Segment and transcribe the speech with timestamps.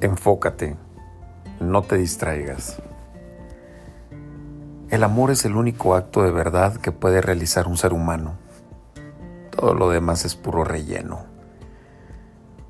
[0.00, 0.76] Enfócate,
[1.58, 2.80] no te distraigas.
[4.90, 8.34] El amor es el único acto de verdad que puede realizar un ser humano.
[9.50, 11.24] Todo lo demás es puro relleno.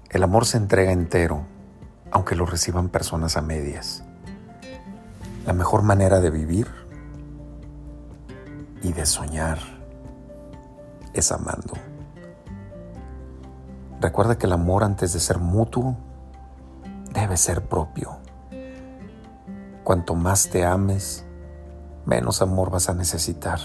[0.09, 1.43] El amor se entrega entero,
[2.11, 4.05] aunque lo reciban personas a medias.
[5.45, 6.67] La mejor manera de vivir
[8.83, 9.59] y de soñar
[11.13, 11.75] es amando.
[14.01, 16.08] Recuerda que el amor antes de ser mutuo
[17.21, 18.17] debe ser propio.
[19.85, 21.25] Cuanto más te ames,
[22.05, 23.59] menos amor vas a necesitar.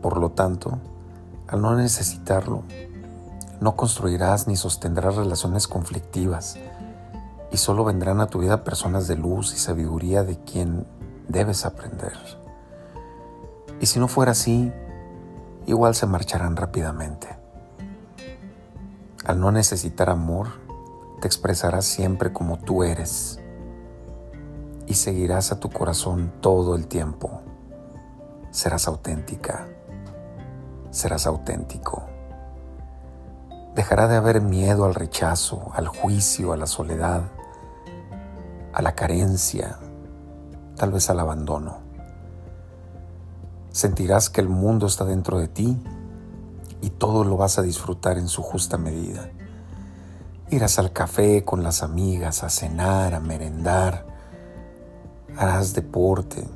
[0.00, 0.78] Por lo tanto,
[1.46, 2.64] al no necesitarlo,
[3.60, 6.56] no construirás ni sostendrás relaciones conflictivas
[7.52, 10.86] y solo vendrán a tu vida personas de luz y sabiduría de quien
[11.28, 12.18] debes aprender.
[13.80, 14.72] Y si no fuera así,
[15.66, 17.28] igual se marcharán rápidamente.
[19.24, 20.61] Al no necesitar amor,
[21.22, 23.38] te expresarás siempre como tú eres
[24.88, 27.42] y seguirás a tu corazón todo el tiempo.
[28.50, 29.68] Serás auténtica,
[30.90, 32.02] serás auténtico.
[33.76, 37.30] Dejará de haber miedo al rechazo, al juicio, a la soledad,
[38.72, 39.78] a la carencia,
[40.74, 41.78] tal vez al abandono.
[43.70, 45.80] Sentirás que el mundo está dentro de ti
[46.80, 49.30] y todo lo vas a disfrutar en su justa medida.
[50.52, 54.04] Irás al café con las amigas, a cenar, a merendar,
[55.34, 56.46] harás deporte,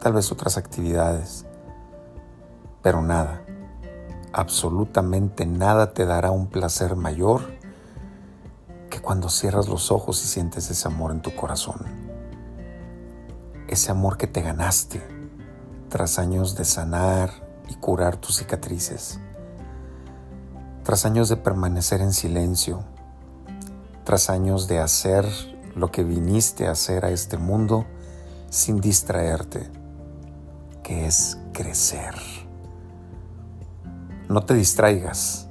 [0.00, 1.44] tal vez otras actividades,
[2.80, 3.44] pero nada,
[4.32, 7.42] absolutamente nada te dará un placer mayor
[8.88, 11.82] que cuando cierras los ojos y sientes ese amor en tu corazón.
[13.68, 15.02] Ese amor que te ganaste
[15.90, 17.28] tras años de sanar
[17.68, 19.20] y curar tus cicatrices,
[20.82, 22.84] tras años de permanecer en silencio,
[24.08, 25.26] tras años de hacer
[25.74, 27.84] lo que viniste a hacer a este mundo
[28.48, 29.70] sin distraerte,
[30.82, 32.14] que es crecer.
[34.30, 35.48] No te distraigas.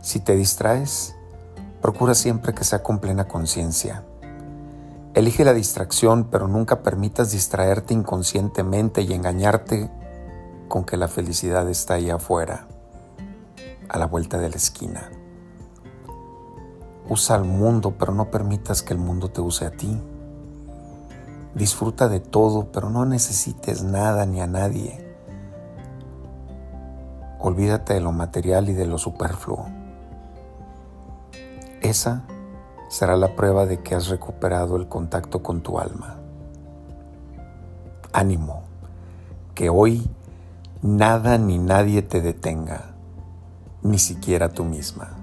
[0.00, 1.14] Si te distraes,
[1.82, 4.02] procura siempre que sea con plena conciencia.
[5.12, 9.90] Elige la distracción, pero nunca permitas distraerte inconscientemente y engañarte
[10.68, 12.66] con que la felicidad está ahí afuera,
[13.90, 15.10] a la vuelta de la esquina.
[17.08, 19.98] Usa al mundo, pero no permitas que el mundo te use a ti.
[21.54, 25.04] Disfruta de todo, pero no necesites nada ni a nadie.
[27.40, 29.66] Olvídate de lo material y de lo superfluo.
[31.80, 32.24] Esa
[32.88, 36.16] será la prueba de que has recuperado el contacto con tu alma.
[38.12, 38.62] Ánimo,
[39.54, 40.10] que hoy
[40.82, 42.94] nada ni nadie te detenga,
[43.82, 45.17] ni siquiera tú misma.